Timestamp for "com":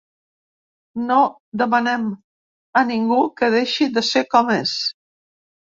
4.35-4.53